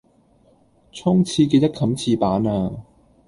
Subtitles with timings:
[0.93, 2.71] 沖廁記得冚廁板呀